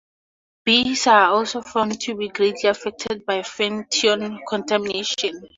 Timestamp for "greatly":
2.29-2.67